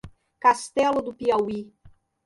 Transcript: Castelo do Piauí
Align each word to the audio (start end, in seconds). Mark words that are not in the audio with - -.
Castelo 0.39 1.03
do 1.03 1.13
Piauí 1.13 1.71